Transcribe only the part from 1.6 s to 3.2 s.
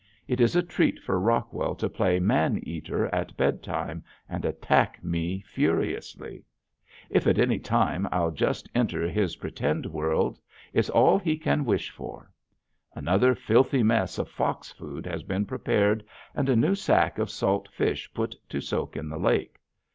to play "man eater"